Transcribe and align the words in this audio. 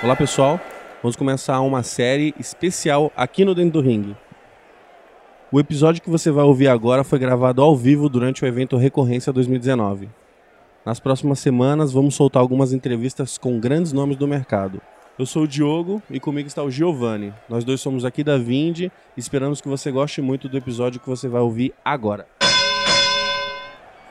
Olá 0.00 0.14
pessoal, 0.14 0.60
vamos 1.02 1.16
começar 1.16 1.60
uma 1.60 1.82
série 1.82 2.32
especial 2.38 3.10
aqui 3.16 3.44
no 3.44 3.52
Dentro 3.52 3.82
do 3.82 3.88
Ring. 3.88 4.14
O 5.50 5.58
episódio 5.58 6.00
que 6.00 6.08
você 6.08 6.30
vai 6.30 6.44
ouvir 6.44 6.68
agora 6.68 7.02
foi 7.02 7.18
gravado 7.18 7.60
ao 7.60 7.76
vivo 7.76 8.08
durante 8.08 8.44
o 8.44 8.46
evento 8.46 8.76
Recorrência 8.76 9.32
2019. 9.32 10.08
Nas 10.86 11.00
próximas 11.00 11.40
semanas 11.40 11.92
vamos 11.92 12.14
soltar 12.14 12.40
algumas 12.40 12.72
entrevistas 12.72 13.36
com 13.36 13.58
grandes 13.58 13.92
nomes 13.92 14.16
do 14.16 14.28
mercado. 14.28 14.80
Eu 15.18 15.26
sou 15.26 15.42
o 15.42 15.48
Diogo 15.48 16.00
e 16.08 16.20
comigo 16.20 16.46
está 16.46 16.62
o 16.62 16.70
Giovanni. 16.70 17.34
Nós 17.48 17.64
dois 17.64 17.80
somos 17.80 18.04
aqui 18.04 18.22
da 18.22 18.38
Vind 18.38 18.82
e 18.82 18.90
esperamos 19.16 19.60
que 19.60 19.68
você 19.68 19.90
goste 19.90 20.22
muito 20.22 20.48
do 20.48 20.56
episódio 20.56 21.00
que 21.00 21.08
você 21.08 21.26
vai 21.26 21.40
ouvir 21.40 21.74
agora. 21.84 22.24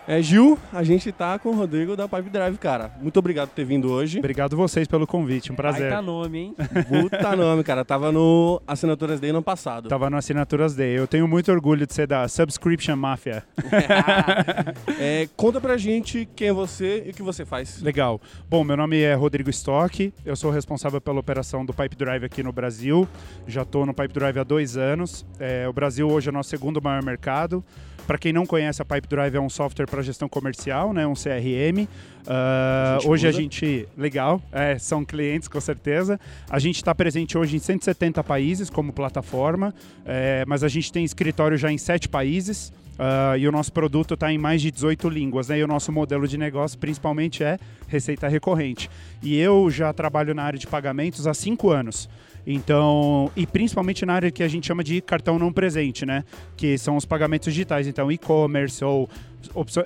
É, 0.08 0.22
Gil, 0.22 0.58
a 0.72 0.84
gente 0.84 1.12
tá 1.12 1.38
com 1.38 1.50
o 1.50 1.54
Rodrigo 1.54 1.94
da 1.98 2.08
Pipe 2.08 2.30
Drive, 2.30 2.58
cara. 2.58 2.92
Muito 3.02 3.18
obrigado 3.18 3.50
por 3.50 3.56
ter 3.56 3.66
vindo 3.66 3.92
hoje. 3.92 4.20
Obrigado 4.20 4.56
vocês 4.56 4.88
pelo 4.88 5.06
convite, 5.06 5.52
um 5.52 5.56
prazer. 5.56 5.90
Baita 5.90 6.02
nome, 6.02 6.38
hein? 6.40 6.56
Puta 6.88 7.36
nome, 7.36 7.62
cara. 7.62 7.84
Tava 7.84 8.10
no 8.10 8.62
Assinaturas 8.66 9.20
Day 9.20 9.34
no 9.34 9.40
ano 9.40 9.44
passado. 9.44 9.90
Tava 9.90 10.10
no 10.10 10.16
Assinaturas 10.16 10.74
Day. 10.74 10.98
Eu 10.98 11.08
tenho 11.08 11.28
muito 11.28 11.52
orgulho 11.52 11.86
de 11.86 11.94
ser 11.94 12.08
da 12.08 12.26
Subscription 12.26 12.96
Mafia. 12.96 13.44
É, 15.00 15.28
conta 15.36 15.60
pra 15.60 15.78
gente 15.78 16.28
quem 16.36 16.48
é 16.48 16.54
você 16.54 17.04
e 17.06 17.12
o 17.12 17.14
que 17.14 17.22
você 17.22 17.46
faz. 17.46 17.82
Legal. 17.82 18.20
Bom, 18.50 18.64
meu 18.64 18.76
nome 18.76 19.00
é 19.02 19.14
Rodrigo 19.14 19.50
Stock, 19.50 20.14
eu 20.26 20.36
sou 20.36 20.50
responsável 20.50 21.00
pela 21.00 21.20
operação 21.20 21.66
do 21.66 21.74
Pipe 21.74 21.96
Drive 21.96 22.24
aqui 22.24 22.42
no 22.42 22.52
Brasil. 22.52 23.08
Já 23.46 23.62
estou 23.62 23.86
no 23.86 23.94
Pipe 23.94 24.14
Drive 24.14 24.40
há 24.40 24.44
dois 24.44 24.78
anos. 24.78 25.26
É, 25.40 25.68
o 25.68 25.74
Brasil 25.74 26.10
hoje 26.10 26.30
é 26.30 26.32
o 26.32 26.34
nosso 26.34 26.50
segundo 26.50 26.82
maior 26.82 27.04
mercado. 27.04 27.64
Para 28.08 28.18
quem 28.18 28.32
não 28.32 28.46
conhece, 28.46 28.82
a 28.82 28.86
Pipe 28.86 29.06
Drive 29.06 29.36
é 29.36 29.40
um 29.40 29.50
software 29.50 29.86
para 29.98 30.04
gestão 30.04 30.30
comercial, 30.30 30.94
né, 30.94 31.08
um 31.08 31.16
CRM. 31.16 31.86
Uh, 31.86 31.88
A 32.28 32.98
gente 33.00 33.10
hoje 33.10 33.28
usa. 33.28 33.38
a 33.38 33.42
gente, 33.42 33.88
legal, 33.98 34.40
é, 34.52 34.78
são 34.78 35.04
clientes 35.04 35.48
com 35.48 35.60
certeza. 35.60 36.20
A 36.48 36.60
gente 36.60 36.76
está 36.76 36.94
presente 36.94 37.36
hoje 37.36 37.56
em 37.56 37.60
170 37.60 38.24
países 38.24 38.70
como 38.70 38.94
plataforma, 38.94 39.74
é, 40.06 40.46
mas 40.46 40.64
a 40.64 40.68
gente 40.68 40.92
tem 40.92 41.04
escritório 41.04 41.58
já 41.58 41.72
em 41.72 41.80
sete 41.80 42.08
países. 42.08 42.72
uh, 43.00 43.38
e 43.38 43.48
o 43.48 43.52
nosso 43.52 43.74
produto 43.74 44.14
está 44.14 44.32
em 44.32 44.38
mais 44.38 44.62
de 44.62 44.70
18 44.70 45.10
línguas, 45.10 45.50
né? 45.50 45.60
E 45.60 45.64
o 45.64 45.68
nosso 45.68 45.92
modelo 45.92 46.28
de 46.28 46.38
negócio 46.38 46.78
principalmente 46.78 47.44
é 47.44 47.58
receita 47.88 48.28
recorrente. 48.28 48.90
E 49.24 49.36
eu 49.40 49.70
já 49.72 49.92
trabalho 49.94 50.36
na 50.36 50.44
área 50.44 50.60
de 50.60 50.68
pagamentos 50.68 51.26
há 51.26 51.34
cinco 51.34 51.72
anos. 51.72 52.08
Então, 52.50 53.30
e 53.36 53.46
principalmente 53.46 54.06
na 54.06 54.14
área 54.14 54.32
que 54.32 54.42
a 54.42 54.48
gente 54.48 54.66
chama 54.66 54.82
de 54.82 55.02
cartão 55.02 55.38
não 55.38 55.52
presente, 55.52 56.06
né? 56.06 56.24
Que 56.56 56.78
são 56.78 56.96
os 56.96 57.04
pagamentos 57.04 57.54
digitais, 57.54 57.88
então 57.88 58.10
e-commerce 58.10 58.82
ou 58.86 59.10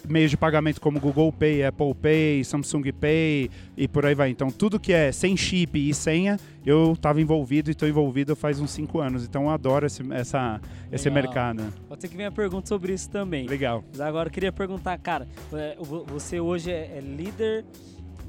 meios 0.07 0.29
de 0.29 0.37
pagamento 0.37 0.79
como 0.79 0.99
Google 0.99 1.31
Pay, 1.33 1.63
Apple 1.65 1.93
Pay, 1.95 2.43
Samsung 2.43 2.83
Pay 2.93 3.49
e 3.75 3.87
por 3.87 4.05
aí 4.05 4.13
vai. 4.13 4.29
Então, 4.29 4.49
tudo 4.51 4.79
que 4.79 4.93
é 4.93 5.11
sem 5.11 5.35
chip 5.35 5.75
e 5.89 5.91
senha, 5.91 6.39
eu 6.63 6.93
estava 6.93 7.19
envolvido 7.19 7.69
e 7.69 7.73
estou 7.73 7.87
envolvido 7.89 8.35
faz 8.35 8.59
uns 8.59 8.69
cinco 8.69 8.99
anos. 8.99 9.25
Então, 9.25 9.43
eu 9.45 9.49
adoro 9.49 9.87
esse, 9.87 10.03
essa, 10.13 10.61
esse 10.91 11.09
mercado. 11.09 11.63
Pode 11.89 12.01
ser 12.01 12.09
que 12.09 12.15
venha 12.15 12.31
pergunta 12.31 12.67
sobre 12.67 12.93
isso 12.93 13.09
também. 13.09 13.47
Legal. 13.47 13.83
Mas 13.91 14.01
agora 14.01 14.29
eu 14.29 14.33
queria 14.33 14.51
perguntar, 14.51 14.95
cara, 14.99 15.27
é, 15.51 15.75
vo- 15.79 16.05
você 16.05 16.39
hoje 16.39 16.69
é 16.71 16.91
é 16.97 16.99
líder 16.99 17.65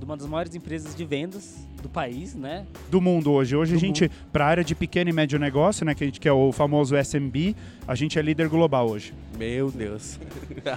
de 0.02 0.04
uma 0.04 0.16
das 0.16 0.26
maiores 0.26 0.52
empresas 0.52 0.96
de 0.96 1.04
vendas 1.04 1.64
do 1.80 1.88
país, 1.88 2.34
né? 2.34 2.66
do 2.90 3.00
mundo 3.00 3.30
hoje. 3.30 3.54
Hoje 3.54 3.72
Do 3.72 3.76
a 3.76 3.80
gente, 3.80 4.10
para 4.32 4.44
a 4.44 4.48
área 4.48 4.64
de 4.64 4.74
pequeno 4.74 5.10
e 5.10 5.12
médio 5.12 5.38
negócio, 5.38 5.86
né, 5.86 5.94
que 5.94 6.02
a 6.02 6.06
gente 6.06 6.18
que 6.18 6.28
é 6.28 6.32
o 6.32 6.50
famoso 6.50 6.96
SMB, 6.96 7.54
a 7.86 7.94
gente 7.94 8.18
é 8.18 8.22
líder 8.22 8.48
global 8.48 8.90
hoje. 8.90 9.14
Meu 9.38 9.70
Deus. 9.70 10.18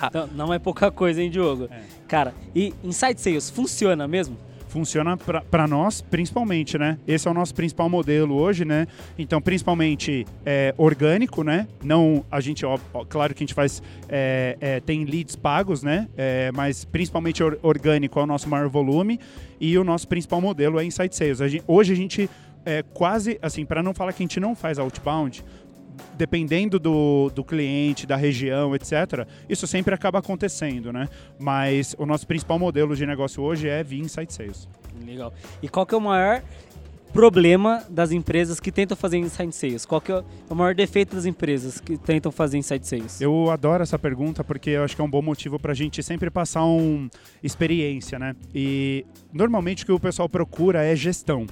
Então, 0.07 0.29
não 0.33 0.53
é 0.53 0.59
pouca 0.59 0.91
coisa, 0.91 1.21
hein, 1.21 1.31
Diogo? 1.31 1.67
É. 1.71 1.81
Cara, 2.07 2.35
e 2.55 2.73
Inside 2.83 3.19
Sales 3.19 3.49
funciona 3.49 4.07
mesmo? 4.07 4.37
Funciona 4.79 5.15
para 5.15 5.67
nós, 5.69 6.01
principalmente, 6.01 6.77
né? 6.77 6.97
Esse 7.07 7.29
é 7.29 7.31
o 7.31 7.33
nosso 7.33 7.55
principal 7.55 7.87
modelo 7.87 8.35
hoje, 8.35 8.65
né? 8.65 8.85
Então, 9.17 9.41
principalmente 9.41 10.25
é, 10.45 10.75
orgânico, 10.77 11.45
né? 11.45 11.65
Não, 11.81 12.25
a 12.29 12.41
gente, 12.41 12.65
ó, 12.65 12.77
claro 13.07 13.33
que 13.33 13.41
a 13.41 13.45
gente 13.45 13.53
faz, 13.53 13.81
é, 14.09 14.57
é, 14.59 14.79
tem 14.81 15.05
leads 15.05 15.37
pagos, 15.37 15.81
né? 15.81 16.09
É, 16.17 16.51
mas 16.53 16.83
principalmente 16.83 17.41
or- 17.41 17.57
orgânico 17.63 18.19
é 18.19 18.23
o 18.23 18.25
nosso 18.27 18.49
maior 18.49 18.67
volume 18.67 19.17
e 19.61 19.77
o 19.77 19.83
nosso 19.85 20.09
principal 20.09 20.41
modelo 20.41 20.77
é 20.77 20.83
Inside 20.83 21.15
Sales. 21.15 21.39
A 21.39 21.47
gente- 21.47 21.63
hoje 21.65 21.93
a 21.93 21.95
gente 21.95 22.29
é 22.65 22.83
quase, 22.83 23.39
assim, 23.41 23.63
para 23.65 23.81
não 23.81 23.93
falar 23.93 24.11
que 24.11 24.23
a 24.23 24.25
gente 24.25 24.41
não 24.41 24.55
faz 24.55 24.77
outbound, 24.77 25.41
dependendo 26.17 26.79
do, 26.79 27.29
do 27.33 27.43
cliente, 27.43 28.05
da 28.05 28.15
região, 28.15 28.75
etc., 28.75 29.27
isso 29.49 29.67
sempre 29.67 29.93
acaba 29.93 30.19
acontecendo, 30.19 30.91
né? 30.91 31.09
Mas 31.39 31.95
o 31.97 32.05
nosso 32.05 32.25
principal 32.25 32.57
modelo 32.59 32.95
de 32.95 33.05
negócio 33.05 33.41
hoje 33.43 33.67
é 33.67 33.83
via 33.83 34.01
Inside 34.01 34.33
Sales. 34.33 34.67
Legal. 35.05 35.33
E 35.61 35.67
qual 35.67 35.85
que 35.85 35.93
é 35.93 35.97
o 35.97 36.01
maior 36.01 36.41
problema 37.15 37.81
das 37.89 38.11
empresas 38.11 38.59
que 38.59 38.69
tentam 38.69 38.97
fazer 38.97 39.17
Inside 39.17 39.55
Sales? 39.55 39.85
Qual 39.85 40.01
que 40.01 40.11
é 40.11 40.21
o 40.49 40.53
maior 40.53 40.75
defeito 40.75 41.15
das 41.15 41.25
empresas 41.25 41.79
que 41.79 41.97
tentam 41.97 42.29
fazer 42.29 42.57
Inside 42.57 42.85
Sales? 42.85 43.21
Eu 43.21 43.49
adoro 43.49 43.81
essa 43.81 43.97
pergunta 43.97 44.43
porque 44.43 44.71
eu 44.71 44.83
acho 44.83 44.95
que 44.95 45.01
é 45.01 45.03
um 45.05 45.09
bom 45.09 45.21
motivo 45.21 45.57
para 45.57 45.71
a 45.71 45.75
gente 45.75 46.03
sempre 46.03 46.29
passar 46.29 46.65
uma 46.65 47.09
experiência, 47.41 48.19
né? 48.19 48.35
E 48.53 49.05
normalmente 49.31 49.83
o 49.83 49.85
que 49.85 49.91
o 49.93 49.99
pessoal 49.99 50.27
procura 50.27 50.83
é 50.83 50.93
gestão. 50.93 51.47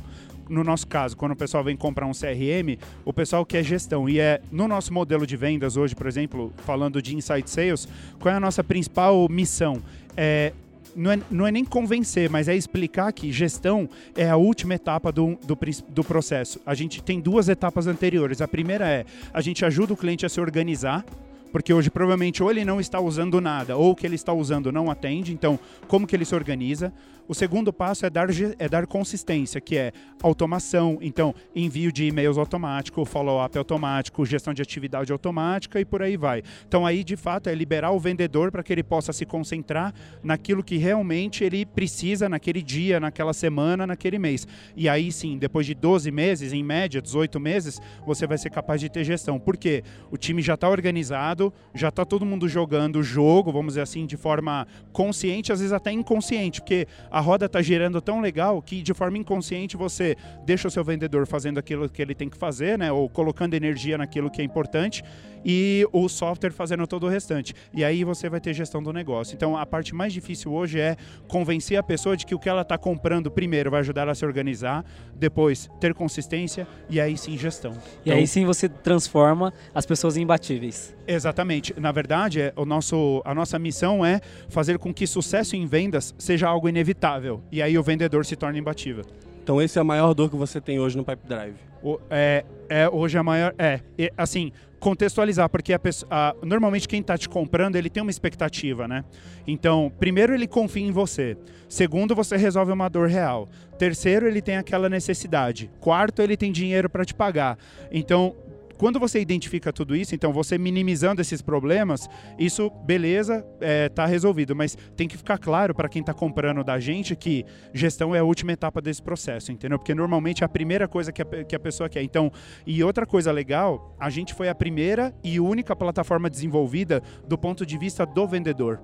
No 0.50 0.64
nosso 0.64 0.88
caso, 0.88 1.16
quando 1.16 1.32
o 1.32 1.36
pessoal 1.36 1.64
vem 1.64 1.76
comprar 1.76 2.06
um 2.06 2.12
CRM, 2.12 2.78
o 3.06 3.14
pessoal 3.14 3.46
quer 3.46 3.64
gestão. 3.64 4.10
E 4.10 4.20
é 4.20 4.42
no 4.52 4.68
nosso 4.68 4.94
modelo 4.94 5.26
de 5.26 5.38
vendas 5.38 5.78
hoje, 5.78 5.96
por 5.96 6.08
exemplo, 6.08 6.54
falando 6.66 7.02
de 7.02 7.16
Inside 7.16 7.50
Sales, 7.50 7.88
qual 8.20 8.34
é 8.34 8.38
a 8.38 8.40
nossa 8.40 8.64
principal 8.64 9.28
missão? 9.30 9.82
É 10.16 10.54
não 10.96 11.12
é, 11.12 11.20
não 11.30 11.48
é 11.48 11.52
nem 11.52 11.66
convencer, 11.66 12.30
mas 12.30 12.48
é 12.48 12.56
explicar 12.56 13.12
que 13.12 13.32
gestão 13.32 13.90
é 14.16 14.30
a 14.30 14.36
última 14.36 14.76
etapa 14.76 15.12
do, 15.12 15.38
do, 15.44 15.58
do 15.90 16.04
processo. 16.04 16.60
A 16.66 16.76
gente 16.76 17.02
tem 17.02 17.20
duas 17.20 17.50
etapas 17.50 17.88
anteriores. 17.88 18.42
A 18.42 18.48
primeira 18.48 18.88
é 18.88 19.06
a 19.34 19.42
gente 19.42 19.66
ajuda 19.66 19.94
o 19.94 19.98
cliente 19.98 20.26
a 20.26 20.30
se 20.30 20.40
organizar. 20.40 21.06
Porque 21.52 21.72
hoje 21.72 21.92
provavelmente 21.92 22.42
ou 22.42 22.50
ele 22.50 22.66
não 22.66 22.82
está 22.82 23.00
usando 23.00 23.40
nada, 23.40 23.78
ou 23.78 23.92
o 23.92 23.96
que 23.96 24.08
ele 24.08 24.16
está 24.16 24.34
usando 24.34 24.72
não 24.72 24.90
atende, 24.90 25.32
então 25.32 25.60
como 25.88 26.08
que 26.08 26.16
ele 26.16 26.26
se 26.26 26.34
organiza? 26.34 26.92
O 27.28 27.34
segundo 27.34 27.72
passo 27.72 28.06
é 28.06 28.10
dar, 28.10 28.28
é 28.60 28.68
dar 28.68 28.86
consistência, 28.86 29.62
que 29.62 29.78
é 29.78 29.92
automação, 30.22 30.98
então 31.02 31.34
envio 31.56 31.92
de 31.92 32.06
e-mails 32.06 32.38
automático, 32.38 33.04
follow-up 33.06 33.58
automático, 33.58 34.26
gestão 34.26 34.54
de 34.54 34.62
atividade 34.62 35.12
automática 35.12 35.80
e 35.80 35.86
por 35.86 36.02
aí 36.02 36.18
vai. 36.18 36.44
Então 36.68 36.86
aí 36.86 37.04
de 37.04 37.16
fato 37.16 37.50
é 37.50 37.56
liberar 37.56 37.92
o 37.92 38.00
vendedor 38.00 38.52
para 38.52 38.64
que 38.64 38.74
ele 38.74 38.84
possa 38.84 39.14
se 39.14 39.26
concentrar 39.26 39.94
naquilo 40.22 40.64
que 40.64 40.78
realmente 40.78 41.44
ele 41.44 41.66
precisa 41.66 42.28
naquele 42.28 42.62
dia, 42.62 43.00
naquela 43.00 43.34
semana, 43.34 43.88
naquele 43.88 44.20
mês. 44.20 44.48
E 44.76 44.90
aí 44.90 45.12
sim, 45.12 45.38
depois 45.38 45.66
de 45.66 45.74
12 45.74 46.12
meses, 46.12 46.54
em 46.54 46.64
média 46.64 47.02
18 47.02 47.40
meses, 47.40 47.80
você 48.06 48.28
vai 48.28 48.38
ser 48.38 48.50
capaz 48.50 48.82
de 48.82 48.90
ter 48.90 49.04
gestão. 49.04 49.40
Por 49.40 49.58
quê? 49.58 49.84
O 50.12 50.18
time 50.18 50.42
já 50.42 50.56
está 50.56 50.70
organizado, 50.70 51.54
já 51.74 51.90
está 51.90 52.04
todo 52.04 52.26
mundo 52.26 52.48
jogando 52.48 52.98
o 52.98 53.04
jogo, 53.04 53.52
vamos 53.52 53.74
dizer 53.74 53.82
assim, 53.82 54.06
de 54.06 54.18
forma 54.18 54.68
consciente, 54.92 55.52
às 55.52 55.60
vezes 55.60 55.74
até 55.74 55.92
inconsciente, 55.92 56.62
porque 56.62 56.88
a 57.14 57.20
roda 57.20 57.46
está 57.46 57.62
girando 57.62 58.02
tão 58.02 58.20
legal 58.20 58.60
que 58.60 58.82
de 58.82 58.92
forma 58.92 59.20
inconsciente 59.20 59.78
você 59.78 60.18
deixa 60.44 60.68
o 60.68 60.72
seu 60.72 60.84
vendedor 60.84 61.28
fazendo 61.28 61.60
aquilo 61.60 61.88
que 61.88 62.02
ele 62.02 62.16
tem 62.16 62.28
que 62.28 62.36
fazer, 62.36 62.76
né? 62.76 62.92
Ou 62.92 63.08
colocando 63.08 63.54
energia 63.54 64.00
naquilo 64.00 64.32
que 64.32 64.42
é 64.42 64.44
importante 64.44 65.04
e 65.46 65.88
o 65.92 66.08
software 66.10 66.52
fazendo 66.52 66.86
todo 66.88 67.06
o 67.06 67.10
restante. 67.10 67.54
E 67.74 67.84
aí 67.84 68.04
você 68.04 68.30
vai 68.30 68.40
ter 68.40 68.54
gestão 68.54 68.82
do 68.82 68.92
negócio. 68.94 69.36
Então 69.36 69.58
a 69.58 69.66
parte 69.66 69.94
mais 69.96 70.14
difícil 70.14 70.52
hoje 70.54 70.80
é 70.80 70.96
convencer 71.28 71.78
a 71.78 71.84
pessoa 71.84 72.16
de 72.18 72.26
que 72.26 72.36
o 72.36 72.40
que 72.40 72.50
ela 72.50 72.62
está 72.62 72.78
comprando 72.78 73.30
primeiro 73.32 73.72
vai 73.72 73.80
ajudar 73.82 74.02
ela 74.04 74.12
a 74.12 74.16
se 74.16 74.26
organizar, 74.26 74.84
depois 75.16 75.70
ter 75.80 75.94
consistência 75.94 76.68
e 76.90 77.00
aí 77.00 77.18
sim 77.18 77.38
gestão. 77.38 77.74
E 78.06 78.12
aí 78.12 78.26
sim 78.28 78.46
você 78.46 78.68
transforma 78.70 79.54
as 79.74 79.86
pessoas 79.86 80.18
em 80.18 80.22
imbatíveis. 80.24 80.96
Exatamente. 81.08 81.74
Na 81.80 81.92
verdade, 81.92 82.42
é, 82.42 82.54
o 82.56 82.66
nosso, 82.66 83.22
a 83.26 83.34
nossa 83.36 83.60
missão 83.60 84.06
é 84.06 84.22
fazer 84.50 84.78
com 84.78 84.94
que 84.94 85.06
sucesso 85.06 85.56
em 85.56 85.66
vendas 85.66 86.14
seja 86.18 86.48
algo 86.48 86.70
inevitável. 86.70 87.42
E 87.52 87.62
aí 87.62 87.78
o 87.78 87.84
vendedor 87.84 88.26
se 88.26 88.36
torna 88.36 88.58
imbatível. 88.58 89.04
Então 89.44 89.62
esse 89.62 89.78
é 89.78 89.82
a 89.82 89.84
maior 89.84 90.14
dor 90.14 90.30
que 90.30 90.36
você 90.38 90.62
tem 90.62 90.80
hoje 90.80 90.96
no 90.96 91.04
Pipe 91.04 91.28
Drive. 91.28 91.56
O- 91.84 92.00
é, 92.10 92.46
é 92.70 92.88
hoje 92.88 93.18
a 93.18 93.24
maior. 93.24 93.54
É, 93.58 93.82
e, 93.98 94.10
assim, 94.18 94.54
contextualizar, 94.84 95.48
porque 95.48 95.72
a 95.72 95.80
pessoa, 95.80 96.10
a- 96.12 96.36
normalmente 96.46 96.90
quem 96.90 97.00
está 97.00 97.18
te 97.18 97.30
comprando, 97.30 97.78
ele 97.78 97.90
tem 97.90 98.04
uma 98.04 98.12
expectativa, 98.12 98.86
né? 98.86 99.06
Então, 99.48 99.90
primeiro 99.98 100.34
ele 100.34 100.46
confia 100.46 100.86
em 100.86 100.92
você. 100.92 101.38
Segundo, 101.70 102.14
você 102.14 102.36
resolve 102.36 102.74
uma 102.74 102.90
dor 102.90 103.08
real. 103.08 103.48
Terceiro, 103.80 104.28
ele 104.28 104.42
tem 104.42 104.58
aquela 104.58 104.90
necessidade. 104.90 105.72
Quarto, 105.80 106.22
ele 106.22 106.36
tem 106.36 106.52
dinheiro 106.52 106.90
para 106.90 107.06
te 107.06 107.14
pagar. 107.14 107.58
Então, 107.92 108.36
quando 108.84 109.00
você 109.00 109.22
identifica 109.22 109.72
tudo 109.72 109.96
isso, 109.96 110.14
então 110.14 110.34
você 110.34 110.58
minimizando 110.58 111.22
esses 111.22 111.42
problemas, 111.42 112.10
isso, 112.38 112.70
beleza, 112.84 113.48
é, 113.62 113.88
tá 113.88 114.06
resolvido. 114.06 114.54
Mas 114.54 114.78
tem 114.98 115.08
que 115.08 115.16
ficar 115.16 115.38
claro 115.38 115.74
para 115.74 115.88
quem 115.88 116.02
está 116.02 116.14
comprando 116.14 116.66
da 116.66 116.78
gente 116.82 117.16
que 117.16 117.46
gestão 117.74 118.14
é 118.14 118.20
a 118.20 118.26
última 118.26 118.52
etapa 118.52 118.82
desse 118.82 119.02
processo, 119.02 119.54
entendeu? 119.54 119.80
Porque 119.80 119.96
normalmente 119.96 120.44
é 120.44 120.46
a 120.46 120.50
primeira 120.50 120.86
coisa 120.86 121.14
que 121.14 121.22
a, 121.22 121.26
que 121.46 121.56
a 121.56 121.60
pessoa 121.62 121.88
quer. 121.88 122.04
Então, 122.04 122.30
e 122.68 122.84
outra 122.84 123.06
coisa 123.06 123.32
legal, 123.32 123.96
a 123.98 124.10
gente 124.10 124.34
foi 124.34 124.50
a 124.50 124.54
primeira 124.54 125.16
e 125.24 125.40
única 125.40 125.74
plataforma 125.74 126.30
desenvolvida 126.30 127.02
do 127.26 127.38
ponto 127.38 127.66
de 127.66 127.78
vista 127.78 128.06
do 128.06 128.28
vendedor. 128.28 128.82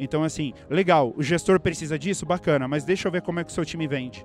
Então, 0.00 0.24
assim, 0.24 0.54
legal, 0.70 1.12
o 1.14 1.22
gestor 1.22 1.60
precisa 1.60 1.98
disso, 1.98 2.24
bacana, 2.24 2.66
mas 2.66 2.84
deixa 2.84 3.06
eu 3.06 3.12
ver 3.12 3.20
como 3.20 3.38
é 3.38 3.44
que 3.44 3.50
o 3.50 3.54
seu 3.54 3.66
time 3.66 3.86
vende. 3.86 4.24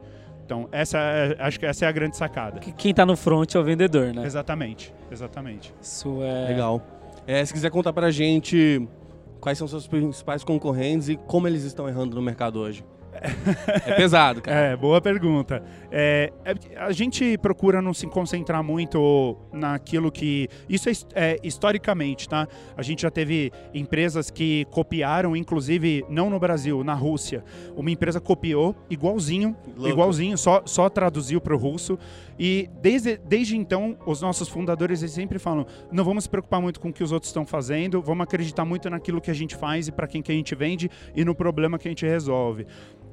Então, 0.51 0.67
essa 0.69 0.97
é- 0.97 1.37
acho 1.39 1.57
que 1.57 1.65
essa 1.65 1.85
é 1.85 1.87
a 1.87 1.91
grande 1.93 2.17
sacada. 2.17 2.59
Que 2.59 2.73
Quem 2.73 2.93
tá 2.93 3.05
no 3.05 3.15
front 3.15 3.55
é 3.55 3.57
o 3.57 3.63
vendedor, 3.63 4.13
né? 4.13 4.25
Exatamente, 4.25 4.93
exatamente. 5.09 5.73
Isso 5.81 6.21
é. 6.21 6.49
Legal. 6.49 6.81
É, 7.25 7.45
se 7.45 7.53
quiser 7.53 7.71
contar 7.71 7.93
pra 7.93 8.11
gente 8.11 8.85
quais 9.39 9.57
são 9.57 9.65
seus 9.65 9.87
principais 9.87 10.43
concorrentes 10.43 11.07
e 11.07 11.15
como 11.15 11.47
eles 11.47 11.63
estão 11.63 11.87
errando 11.87 12.17
no 12.17 12.21
mercado 12.21 12.59
hoje. 12.59 12.83
É 13.85 13.95
pesado, 13.95 14.41
cara. 14.41 14.57
É, 14.57 14.75
boa 14.75 15.01
pergunta. 15.01 15.63
É, 15.91 16.31
é, 16.45 16.55
a 16.77 16.91
gente 16.91 17.37
procura 17.37 17.81
não 17.81 17.93
se 17.93 18.07
concentrar 18.07 18.63
muito 18.63 19.37
naquilo 19.51 20.11
que. 20.11 20.47
Isso 20.69 20.89
é, 20.89 20.93
é, 21.13 21.39
historicamente, 21.43 22.27
tá? 22.27 22.47
A 22.75 22.81
gente 22.81 23.01
já 23.01 23.11
teve 23.11 23.51
empresas 23.73 24.29
que 24.29 24.65
copiaram, 24.71 25.35
inclusive, 25.35 26.05
não 26.09 26.29
no 26.29 26.39
Brasil, 26.39 26.83
na 26.83 26.93
Rússia. 26.93 27.43
Uma 27.75 27.91
empresa 27.91 28.19
copiou 28.19 28.75
igualzinho, 28.89 29.55
Louco. 29.75 29.89
igualzinho, 29.89 30.37
só, 30.37 30.61
só 30.65 30.89
traduziu 30.89 31.41
para 31.41 31.53
o 31.53 31.57
russo. 31.57 31.99
E 32.39 32.69
desde, 32.81 33.17
desde 33.17 33.55
então, 33.55 33.97
os 34.05 34.21
nossos 34.21 34.47
fundadores 34.47 35.01
eles 35.01 35.13
sempre 35.13 35.37
falam: 35.37 35.65
não 35.91 36.03
vamos 36.03 36.23
se 36.23 36.29
preocupar 36.29 36.61
muito 36.61 36.79
com 36.79 36.89
o 36.89 36.93
que 36.93 37.03
os 37.03 37.11
outros 37.11 37.29
estão 37.29 37.45
fazendo, 37.45 38.01
vamos 38.01 38.23
acreditar 38.23 38.65
muito 38.65 38.89
naquilo 38.89 39.21
que 39.21 39.29
a 39.29 39.33
gente 39.33 39.55
faz 39.55 39.87
e 39.87 39.91
para 39.91 40.07
quem 40.07 40.21
que 40.21 40.31
a 40.31 40.35
gente 40.35 40.55
vende 40.55 40.89
e 41.15 41.23
no 41.25 41.35
problema 41.35 41.77
que 41.77 41.87
a 41.87 41.91
gente 41.91 42.05
resolve. 42.05 42.65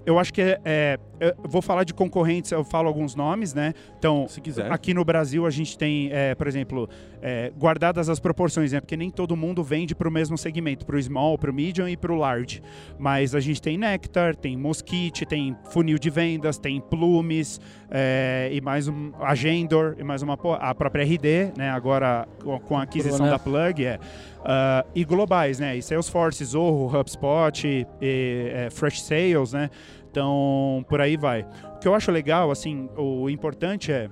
Eu 0.09 0.19
acho 0.19 0.33
que 0.33 0.41
é, 0.41 0.59
é, 0.65 0.99
eu 1.21 1.35
vou 1.47 1.61
falar 1.61 1.85
de 1.85 1.93
concorrentes, 1.93 2.51
eu 2.51 2.65
falo 2.65 2.89
alguns 2.89 3.15
nomes, 3.15 3.53
né? 3.53 3.75
Então, 3.99 4.27
Se 4.27 4.41
quiser. 4.41 4.73
aqui 4.73 4.95
no 4.95 5.05
Brasil 5.05 5.45
a 5.45 5.51
gente 5.51 5.77
tem, 5.77 6.09
é, 6.11 6.35
por 6.35 6.47
exemplo, 6.47 6.89
é, 7.21 7.53
guardadas 7.59 8.09
as 8.09 8.19
proporções, 8.19 8.73
né? 8.73 8.81
Porque 8.81 8.97
nem 8.97 9.11
todo 9.11 9.37
mundo 9.37 9.63
vende 9.63 9.95
para 9.95 10.09
o 10.09 10.11
mesmo 10.11 10.39
segmento, 10.39 10.87
para 10.87 10.97
o 10.97 10.99
small, 10.99 11.37
para 11.37 11.51
o 11.51 11.55
medium 11.55 11.87
e 11.87 11.95
para 11.95 12.11
o 12.11 12.17
large. 12.17 12.63
Mas 12.99 13.35
a 13.35 13.41
gente 13.41 13.61
tem 13.61 13.77
Nectar, 13.77 14.35
tem 14.35 14.57
Mosquite, 14.57 15.27
tem 15.27 15.55
funil 15.71 15.99
de 15.99 16.09
vendas, 16.09 16.57
tem 16.57 16.81
Plumes 16.81 17.61
é, 17.91 18.49
e 18.51 18.63
mais 18.63 18.89
um 18.89 19.13
Agendor 19.21 19.95
e 19.99 20.03
mais 20.03 20.23
uma 20.23 20.39
a 20.59 20.75
própria 20.75 21.05
RD, 21.05 21.53
né? 21.55 21.69
Agora 21.69 22.27
com, 22.65 22.79
a 22.79 22.83
aquisição 22.85 23.27
né? 23.27 23.33
da 23.33 23.39
Plug, 23.39 23.85
é. 23.85 23.99
Ah, 24.45 24.85
e 24.95 25.05
globais, 25.05 25.59
né? 25.59 25.77
E 25.77 25.83
Salesforce, 25.83 26.45
Zorro, 26.45 26.87
HubSpot, 26.99 27.67
e, 27.67 27.87
é, 28.01 28.69
Fresh 28.71 29.03
Sales, 29.03 29.53
né? 29.53 29.69
Então, 30.11 30.85
por 30.89 31.01
aí 31.01 31.17
vai. 31.17 31.47
O 31.77 31.79
que 31.79 31.89
eu 31.89 31.95
acho 31.95 32.11
legal, 32.11 32.51
assim, 32.51 32.89
o 32.97 33.29
importante 33.29 33.93
é 33.93 34.09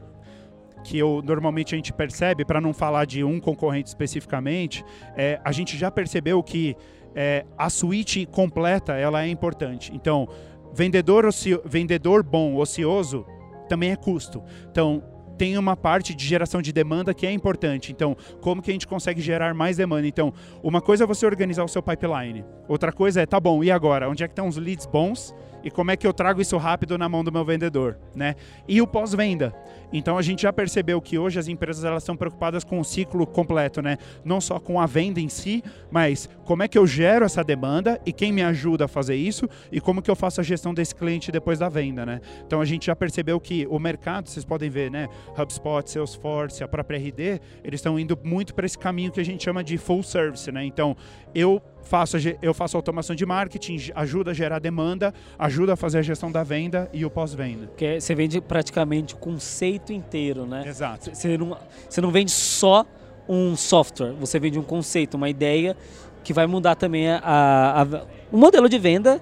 que 0.84 0.98
eu, 0.98 1.20
normalmente 1.24 1.74
a 1.74 1.76
gente 1.76 1.92
percebe, 1.92 2.44
para 2.44 2.60
não 2.60 2.72
falar 2.72 3.06
de 3.06 3.24
um 3.24 3.40
concorrente 3.40 3.88
especificamente, 3.88 4.84
é, 5.16 5.40
a 5.44 5.50
gente 5.50 5.76
já 5.76 5.90
percebeu 5.90 6.42
que 6.42 6.76
é, 7.14 7.44
a 7.58 7.68
suíte 7.68 8.24
completa 8.26 8.92
ela 8.94 9.24
é 9.24 9.28
importante. 9.28 9.90
Então, 9.94 10.28
vendedor, 10.72 11.24
ocio- 11.24 11.62
vendedor 11.64 12.22
bom, 12.22 12.56
ocioso, 12.56 13.26
também 13.68 13.90
é 13.90 13.96
custo. 13.96 14.42
Então, 14.70 15.02
tem 15.36 15.58
uma 15.58 15.76
parte 15.76 16.14
de 16.14 16.24
geração 16.24 16.62
de 16.62 16.72
demanda 16.72 17.12
que 17.12 17.26
é 17.26 17.32
importante. 17.32 17.90
Então, 17.90 18.16
como 18.40 18.62
que 18.62 18.70
a 18.70 18.72
gente 18.72 18.86
consegue 18.86 19.20
gerar 19.20 19.54
mais 19.54 19.76
demanda? 19.76 20.06
Então, 20.06 20.32
uma 20.62 20.80
coisa 20.80 21.04
é 21.04 21.06
você 21.06 21.26
organizar 21.26 21.64
o 21.64 21.68
seu 21.68 21.82
pipeline. 21.82 22.44
Outra 22.68 22.92
coisa 22.92 23.20
é, 23.20 23.26
tá 23.26 23.40
bom, 23.40 23.62
e 23.64 23.70
agora? 23.70 24.08
Onde 24.08 24.22
é 24.22 24.28
que 24.28 24.32
estão 24.32 24.46
os 24.46 24.56
leads 24.56 24.86
bons? 24.86 25.34
E 25.66 25.70
como 25.70 25.90
é 25.90 25.96
que 25.96 26.06
eu 26.06 26.12
trago 26.12 26.40
isso 26.40 26.56
rápido 26.56 26.96
na 26.96 27.08
mão 27.08 27.24
do 27.24 27.32
meu 27.32 27.44
vendedor, 27.44 27.98
né? 28.14 28.36
E 28.68 28.80
o 28.80 28.86
pós-venda. 28.86 29.52
Então 29.92 30.16
a 30.16 30.22
gente 30.22 30.42
já 30.42 30.52
percebeu 30.52 31.00
que 31.00 31.18
hoje 31.18 31.40
as 31.40 31.48
empresas 31.48 31.84
elas 31.84 32.04
estão 32.04 32.16
preocupadas 32.16 32.62
com 32.62 32.78
o 32.78 32.84
ciclo 32.84 33.26
completo, 33.26 33.82
né? 33.82 33.98
Não 34.24 34.40
só 34.40 34.60
com 34.60 34.80
a 34.80 34.86
venda 34.86 35.20
em 35.20 35.28
si, 35.28 35.64
mas 35.90 36.28
como 36.44 36.62
é 36.62 36.68
que 36.68 36.78
eu 36.78 36.86
gero 36.86 37.24
essa 37.24 37.42
demanda 37.42 38.00
e 38.06 38.12
quem 38.12 38.30
me 38.32 38.44
ajuda 38.44 38.84
a 38.84 38.88
fazer 38.88 39.16
isso 39.16 39.48
e 39.72 39.80
como 39.80 40.00
que 40.00 40.08
eu 40.08 40.14
faço 40.14 40.40
a 40.40 40.44
gestão 40.44 40.72
desse 40.72 40.94
cliente 40.94 41.32
depois 41.32 41.58
da 41.58 41.68
venda, 41.68 42.06
né? 42.06 42.20
Então 42.46 42.60
a 42.60 42.64
gente 42.64 42.86
já 42.86 42.94
percebeu 42.94 43.40
que 43.40 43.66
o 43.68 43.80
mercado, 43.80 44.28
vocês 44.28 44.44
podem 44.44 44.70
ver, 44.70 44.88
né? 44.88 45.08
HubSpot, 45.36 45.90
Salesforce, 45.90 46.62
a 46.62 46.68
própria 46.68 46.96
RD, 46.96 47.40
eles 47.64 47.80
estão 47.80 47.98
indo 47.98 48.16
muito 48.22 48.54
para 48.54 48.66
esse 48.66 48.78
caminho 48.78 49.10
que 49.10 49.18
a 49.18 49.24
gente 49.24 49.42
chama 49.42 49.64
de 49.64 49.76
full 49.78 50.04
service, 50.04 50.52
né? 50.52 50.64
Então 50.64 50.96
eu 51.34 51.60
faço 51.88 52.16
a 52.16 52.20
eu 52.42 52.52
faço 52.52 52.76
automação 52.76 53.14
de 53.16 53.24
marketing, 53.24 53.90
ajuda 53.94 54.32
a 54.32 54.34
gerar 54.34 54.58
demanda, 54.58 55.14
ajuda 55.38 55.72
a 55.74 55.76
fazer 55.76 55.98
a 55.98 56.02
gestão 56.02 56.30
da 56.30 56.42
venda 56.42 56.90
e 56.92 57.04
o 57.04 57.10
pós-venda. 57.10 57.66
Porque 57.68 58.00
você 58.00 58.14
vende 58.14 58.40
praticamente 58.40 59.14
o 59.14 59.16
conceito 59.18 59.92
inteiro, 59.92 60.44
né? 60.46 60.64
Exato. 60.66 61.14
Você 61.14 61.38
não, 61.38 61.56
você 61.88 62.00
não 62.00 62.10
vende 62.10 62.30
só 62.30 62.84
um 63.28 63.56
software, 63.56 64.12
você 64.12 64.38
vende 64.38 64.58
um 64.58 64.62
conceito, 64.62 65.14
uma 65.14 65.28
ideia 65.28 65.76
que 66.22 66.32
vai 66.32 66.46
mudar 66.46 66.74
também 66.74 67.08
a, 67.08 67.20
a- 67.22 68.02
o 68.32 68.36
modelo 68.36 68.68
de 68.68 68.78
venda 68.78 69.20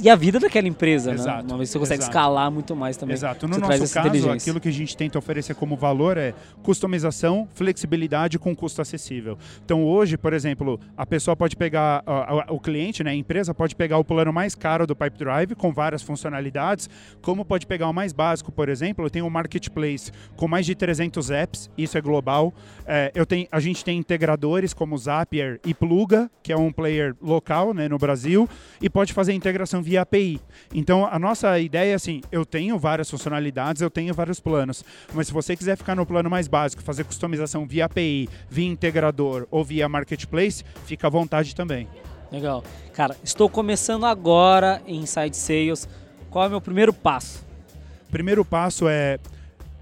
e 0.00 0.10
a 0.10 0.14
vida 0.16 0.38
daquela 0.38 0.68
empresa, 0.68 1.10
né? 1.10 1.16
Exato, 1.16 1.46
Uma 1.48 1.56
vez 1.58 1.70
você 1.70 1.78
consegue 1.78 2.00
exato. 2.02 2.10
escalar 2.16 2.50
muito 2.50 2.76
mais 2.76 2.96
também. 2.96 3.14
Exato. 3.14 3.48
No 3.48 3.56
nosso 3.58 3.92
caso, 3.94 4.30
aquilo 4.30 4.60
que 4.60 4.68
a 4.68 4.72
gente 4.72 4.96
tenta 4.96 5.18
oferecer 5.18 5.54
como 5.54 5.76
valor 5.76 6.16
é 6.18 6.34
customização, 6.62 7.48
flexibilidade 7.54 8.38
com 8.38 8.54
custo 8.54 8.82
acessível. 8.82 9.38
Então, 9.64 9.84
hoje, 9.84 10.16
por 10.18 10.32
exemplo, 10.32 10.78
a 10.96 11.06
pessoa 11.06 11.34
pode 11.34 11.56
pegar, 11.56 12.02
a- 12.06 12.42
a- 12.48 12.52
o 12.52 12.60
cliente, 12.60 13.02
né, 13.02 13.12
a 13.12 13.14
empresa 13.14 13.54
pode 13.54 13.74
pegar 13.74 13.96
o 13.98 14.04
plano 14.04 14.32
mais 14.32 14.54
caro 14.54 14.86
do 14.86 14.94
Pipe 14.94 15.16
Drive 15.18 15.54
com 15.54 15.72
várias 15.72 16.02
funcionalidades, 16.02 16.90
como 17.22 17.44
pode 17.44 17.66
pegar 17.66 17.88
o 17.88 17.92
mais 17.94 18.12
básico, 18.12 18.52
por 18.52 18.68
exemplo, 18.68 19.04
eu 19.06 19.10
tenho 19.10 19.24
um 19.24 19.30
marketplace 19.30 20.12
com 20.36 20.46
mais 20.46 20.66
de 20.66 20.74
300 20.74 21.30
apps, 21.30 21.70
isso 21.78 21.96
é 21.96 22.00
global. 22.00 22.52
É, 22.86 23.10
eu 23.14 23.24
tenho, 23.24 23.46
a 23.50 23.60
gente 23.60 23.84
tem 23.84 23.96
integradores 23.98 24.74
como 24.74 24.96
Zapier 24.98 25.60
e 25.64 25.72
Pluga, 25.72 26.30
que 26.42 26.52
é 26.52 26.56
um 26.56 26.70
player 26.72 27.14
local 27.22 27.72
né, 27.72 27.88
no 27.88 27.96
Brasil, 27.98 28.48
e 28.80 28.90
pode 28.90 29.12
fazer 29.12 29.32
integração 29.32 29.82
via 29.86 30.02
API. 30.02 30.40
Então, 30.74 31.06
a 31.06 31.16
nossa 31.16 31.58
ideia 31.60 31.92
é 31.92 31.94
assim: 31.94 32.20
eu 32.32 32.44
tenho 32.44 32.76
várias 32.76 33.08
funcionalidades, 33.08 33.80
eu 33.80 33.88
tenho 33.88 34.12
vários 34.12 34.40
planos, 34.40 34.84
mas 35.14 35.28
se 35.28 35.32
você 35.32 35.54
quiser 35.54 35.76
ficar 35.76 35.94
no 35.94 36.04
plano 36.04 36.28
mais 36.28 36.48
básico, 36.48 36.82
fazer 36.82 37.04
customização 37.04 37.64
via 37.64 37.84
API, 37.84 38.28
via 38.50 38.66
integrador 38.66 39.46
ou 39.48 39.64
via 39.64 39.88
marketplace, 39.88 40.64
fica 40.84 41.06
à 41.06 41.10
vontade 41.10 41.54
também. 41.54 41.88
Legal. 42.32 42.64
Cara, 42.92 43.16
estou 43.22 43.48
começando 43.48 44.04
agora 44.04 44.82
em 44.86 44.96
Inside 45.02 45.36
Sales. 45.36 45.88
Qual 46.28 46.44
é 46.44 46.48
o 46.48 46.50
meu 46.50 46.60
primeiro 46.60 46.92
passo? 46.92 47.46
Primeiro 48.10 48.44
passo 48.44 48.88
é 48.88 49.18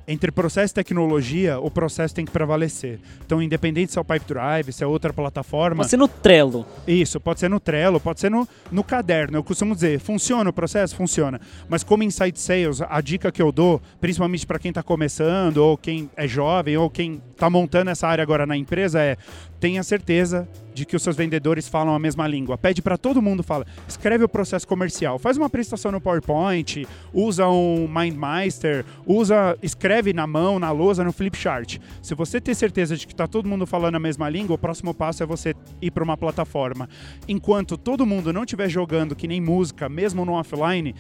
entre 0.07 0.31
processo 0.31 0.73
e 0.73 0.75
tecnologia, 0.75 1.59
o 1.59 1.71
processo 1.71 2.15
tem 2.15 2.25
que 2.25 2.31
prevalecer. 2.31 2.99
Então, 3.25 3.41
independente 3.41 3.93
se 3.93 3.99
é 3.99 4.01
o 4.01 4.05
Pipe 4.05 4.27
Drive, 4.27 4.73
se 4.73 4.85
é 4.85 4.87
outra 4.87 5.13
plataforma, 5.13 5.85
Você 5.85 5.97
no 5.97 6.09
Trello. 6.09 6.67
Isso, 6.87 7.19
pode 7.19 7.41
ser 7.41 7.49
no 7.49 7.59
Trello, 7.59 7.99
pode 7.99 8.21
ser 8.21 8.31
no, 8.31 8.47
no 8.71 8.85
caderno. 8.85 9.39
Eu 9.39 9.45
costumo 9.45 9.75
dizer, 9.75 9.99
funciona 9.99 10.51
o 10.51 10.53
processo? 10.53 10.95
Funciona. 10.95 11.41
Mas 11.69 11.83
como 11.83 12.03
Inside 12.03 12.39
Sales, 12.39 12.83
a 12.83 13.01
dica 13.01 13.33
que 13.33 13.41
eu 13.41 13.51
dou, 13.51 13.81
principalmente 14.01 14.47
para 14.47 14.59
quem 14.59 14.71
está 14.71 14.83
começando, 14.83 15.59
ou 15.59 15.77
quem 15.77 16.11
é 16.17 16.29
jovem, 16.29 16.77
ou 16.77 16.91
quem 16.91 17.23
está 17.33 17.49
montando 17.49 17.91
essa 17.91 18.07
área 18.07 18.23
agora 18.23 18.47
na 18.47 18.57
empresa, 18.57 19.01
é 19.01 19.17
tenha 19.65 19.83
certeza 19.83 20.47
de 20.75 20.85
que 20.85 20.95
os 20.95 21.03
seus 21.03 21.17
vendedores 21.17 21.67
falam 21.67 21.95
a 21.95 21.99
mesma 21.99 22.29
língua. 22.29 22.59
Pede 22.59 22.83
para 22.83 22.99
todo 22.99 23.23
mundo, 23.23 23.43
fala, 23.43 23.65
escreve 23.89 24.23
o 24.23 24.29
processo 24.29 24.69
comercial, 24.69 25.19
faz 25.19 25.39
uma 25.39 25.47
apresentação 25.47 25.91
no 25.91 26.03
PowerPoint, 26.03 26.87
usa 27.15 27.49
um 27.49 27.89
MindMeister, 27.89 28.85
usa, 29.07 29.57
escreve 29.63 30.13
na 30.13 30.27
mão, 30.27 30.59
na 30.59 30.71
lousa, 30.71 31.03
no 31.03 31.15
Flipchart. 31.15 31.79
Se 32.03 32.15
você 32.15 32.43
ter 32.43 32.55
certeza 32.55 32.95
de 32.95 33.07
que 33.07 33.15
está 33.15 33.27
todo 33.27 33.49
mundo 33.49 33.67
falando 33.67 33.95
a 33.95 33.99
mesma 33.99 34.29
língua, 34.29 34.57
o 34.57 34.59
próximo 34.59 34.93
passo 34.93 35.23
é 35.23 35.27
você 35.27 35.55
ir 35.81 35.91
para 35.91 36.05
uma 36.05 36.19
plataforma. 36.19 36.87
Enquanto 37.27 37.79
todo 37.79 38.05
mundo 38.05 38.35
não 38.35 38.43
estiver 38.43 38.69
jogando 38.69 39.17
que 39.17 39.27
nem 39.27 39.41
música, 39.41 39.89
mesmo 39.89 40.27
no 40.27 40.33
offline, 40.33 40.95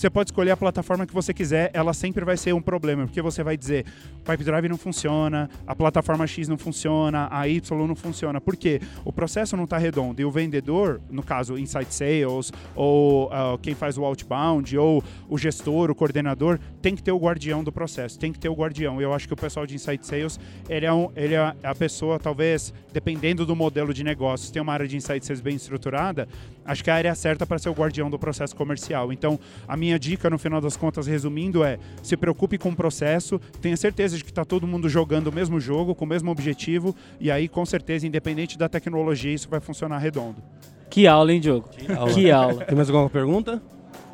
você 0.00 0.10
pode 0.10 0.28
escolher 0.28 0.50
a 0.50 0.56
plataforma 0.56 1.06
que 1.06 1.14
você 1.14 1.32
quiser, 1.32 1.70
ela 1.72 1.94
sempre 1.94 2.24
vai 2.24 2.36
ser 2.36 2.52
um 2.52 2.60
problema, 2.60 3.06
porque 3.06 3.22
você 3.22 3.42
vai 3.42 3.56
dizer, 3.56 3.86
o 4.20 4.30
Pipe 4.30 4.44
Drive 4.44 4.68
não 4.68 4.76
funciona, 4.76 5.48
a 5.66 5.74
plataforma 5.74 6.26
X 6.26 6.48
não 6.48 6.58
funciona, 6.58 7.28
a 7.30 7.48
Y 7.48 7.86
não 7.86 7.96
funciona. 7.96 8.40
Por 8.40 8.56
quê? 8.56 8.80
O 9.04 9.12
processo 9.12 9.56
não 9.56 9.64
está 9.64 9.78
redondo 9.78 10.20
e 10.20 10.24
o 10.24 10.30
vendedor, 10.30 11.00
no 11.10 11.22
caso 11.22 11.58
Inside 11.58 11.92
Sales, 11.94 12.52
ou 12.74 13.30
ah, 13.32 13.58
quem 13.62 13.74
faz 13.74 13.96
o 13.96 14.04
outbound, 14.04 14.76
ou 14.76 15.02
o 15.28 15.38
gestor, 15.38 15.90
o 15.90 15.94
coordenador, 15.94 16.58
tem 16.82 16.94
que 16.94 17.02
ter 17.02 17.12
o 17.12 17.18
guardião 17.18 17.64
do 17.64 17.72
processo, 17.72 18.18
tem 18.18 18.32
que 18.32 18.38
ter 18.38 18.50
o 18.50 18.54
guardião. 18.54 19.00
Eu 19.00 19.14
acho 19.14 19.26
que 19.26 19.32
o 19.32 19.36
pessoal 19.36 19.66
de 19.66 19.74
Inside 19.74 20.06
Sales, 20.06 20.38
ele 20.68 20.84
é, 20.84 20.92
um, 20.92 21.10
ele 21.16 21.34
é 21.34 21.54
a 21.62 21.74
pessoa, 21.74 22.18
talvez, 22.18 22.72
dependendo 22.92 23.46
do 23.46 23.56
modelo 23.56 23.94
de 23.94 24.04
negócio, 24.04 24.52
tem 24.52 24.60
uma 24.60 24.72
área 24.72 24.86
de 24.86 24.96
Inside 24.96 25.24
Sales 25.24 25.40
bem 25.40 25.56
estruturada, 25.56 26.28
acho 26.64 26.84
que 26.84 26.90
é 26.90 26.92
a 26.92 26.96
área 26.96 27.14
certa 27.14 27.46
para 27.46 27.58
ser 27.58 27.70
o 27.70 27.72
guardião 27.72 28.10
do 28.10 28.18
processo 28.18 28.54
comercial. 28.54 29.12
Então, 29.12 29.38
a 29.66 29.76
minha 29.76 29.85
dica, 29.98 30.28
no 30.28 30.38
final 30.38 30.60
das 30.60 30.76
contas, 30.76 31.06
resumindo, 31.06 31.62
é 31.62 31.78
se 32.02 32.16
preocupe 32.16 32.58
com 32.58 32.70
o 32.70 32.76
processo, 32.76 33.38
tenha 33.60 33.76
certeza 33.76 34.16
de 34.16 34.24
que 34.24 34.30
está 34.30 34.44
todo 34.44 34.66
mundo 34.66 34.88
jogando 34.88 35.28
o 35.28 35.32
mesmo 35.32 35.60
jogo, 35.60 35.94
com 35.94 36.04
o 36.04 36.08
mesmo 36.08 36.30
objetivo, 36.32 36.94
e 37.20 37.30
aí, 37.30 37.46
com 37.48 37.64
certeza, 37.64 38.06
independente 38.06 38.58
da 38.58 38.68
tecnologia, 38.68 39.32
isso 39.32 39.48
vai 39.48 39.60
funcionar 39.60 39.98
redondo. 39.98 40.42
Que 40.90 41.06
aula, 41.06 41.32
hein, 41.32 41.40
Diogo? 41.40 41.68
aula. 41.96 42.12
Que 42.12 42.30
aula. 42.30 42.64
Tem 42.64 42.74
mais 42.76 42.88
alguma 42.90 43.08
pergunta? 43.08 43.62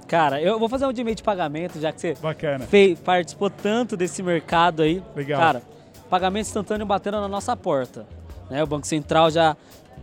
Cara, 0.09 0.43
eu 0.43 0.59
vou 0.59 0.69
fazer 0.69 0.85
um 0.87 0.93
de 0.93 1.03
meio 1.03 1.17
de 1.17 1.23
pagamento, 1.23 1.81
já 1.81 1.91
que 1.91 2.01
você 2.01 2.15
Bacana. 2.21 2.67
fei- 2.67 2.95
participou 2.97 3.49
tanto 3.49 3.97
desse 3.97 4.23
mercado 4.23 4.83
aí. 4.83 5.03
Legal. 5.17 5.41
Cara, 5.41 5.63
pagamento 6.11 6.47
instantâneo 6.47 6.85
batendo 6.87 7.19
na 7.21 7.29
nossa 7.29 7.57
porta. 7.57 8.07
Né? 8.51 8.63
O 8.63 8.67
Banco 8.67 8.87
Central 8.87 9.31
já, 9.31 9.57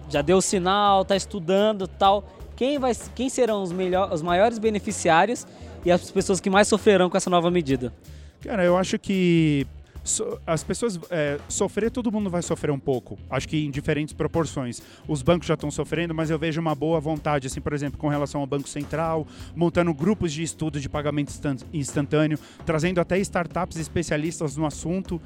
já 0.09 0.23
deu 0.23 0.41
sinal, 0.41 1.05
tá 1.05 1.15
estudando 1.15 1.88
tal. 1.88 2.23
Quem, 2.59 2.77
vai, 2.77 2.91
quem 3.15 3.29
serão 3.29 3.63
os, 3.63 3.71
melhor, 3.71 4.13
os 4.13 4.21
maiores 4.21 4.59
beneficiários 4.59 5.47
e 5.85 5.89
as 5.89 6.11
pessoas 6.11 6.41
que 6.41 6.49
mais 6.49 6.67
sofrerão 6.67 7.09
com 7.09 7.15
essa 7.15 7.29
nova 7.29 7.49
medida? 7.49 7.93
Cara, 8.41 8.65
eu 8.65 8.75
acho 8.75 8.99
que 8.99 9.65
so- 10.03 10.39
as 10.46 10.63
pessoas 10.63 11.00
é, 11.10 11.38
sofrer, 11.48 11.91
todo 11.91 12.12
mundo 12.12 12.29
vai 12.29 12.41
sofrer 12.41 12.72
um 12.72 12.79
pouco. 12.79 13.18
Acho 13.29 13.48
que 13.48 13.65
em 13.65 13.72
diferentes 13.72 14.13
proporções. 14.13 14.82
Os 15.08 15.22
bancos 15.22 15.48
já 15.48 15.53
estão 15.53 15.70
sofrendo, 15.72 16.13
mas 16.13 16.29
eu 16.29 16.39
vejo 16.39 16.60
uma 16.62 16.74
boa 16.75 17.00
vontade, 17.00 17.48
assim, 17.48 17.62
por 17.62 17.74
exemplo, 17.74 17.98
com 17.98 18.08
relação 18.08 18.41
ao 18.41 18.48
Banco 18.48 18.68
Central, 18.70 19.27
montando 19.56 19.94
grupos 19.94 20.32
de 20.34 20.44
estudo 20.44 20.79
de 20.79 20.89
pagamento 20.89 21.29
instan- 21.29 21.58
instantâneo, 21.74 22.38
trazendo 22.65 23.00
até 23.00 23.18
startups 23.20 23.77
especialistas 23.77 24.56
no 24.58 24.65
assunto 24.65 25.22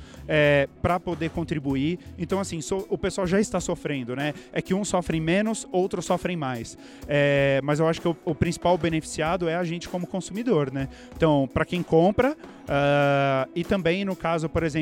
para 0.81 0.99
poder 0.99 1.29
contribuir. 1.29 1.99
Então, 2.17 2.39
assim, 2.39 2.61
so- 2.61 2.85
o 2.89 2.97
pessoal 2.97 3.25
já 3.27 3.39
está 3.39 3.59
sofrendo, 3.59 4.15
né? 4.15 4.33
É 4.51 4.61
que 4.61 4.73
uns 4.73 4.87
sofrem 4.87 5.21
menos, 5.21 5.67
outros 5.71 6.05
sofrem 6.05 6.35
mais. 6.37 6.77
É, 7.07 7.59
mas 7.63 7.79
eu 7.79 7.87
acho 7.87 8.01
que 8.01 8.07
o, 8.07 8.15
o 8.25 8.35
principal 8.35 8.77
beneficiado 8.77 9.47
é 9.47 9.55
a 9.55 9.63
gente 9.63 9.87
como 9.89 10.05
consumidor, 10.07 10.71
né? 10.71 10.87
Então, 11.15 11.49
para 11.53 11.65
quem 11.65 11.81
compra 11.83 12.35
ah, 12.67 13.47
e 13.55 13.63
também 13.63 14.03
no 14.05 14.15
caso, 14.15 14.49
por 14.49 14.63
exemplo, 14.63 14.72